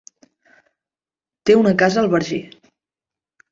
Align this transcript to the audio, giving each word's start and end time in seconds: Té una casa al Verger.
Té 1.51 1.57
una 1.61 1.75
casa 1.83 2.01
al 2.05 2.11
Verger. 2.17 2.43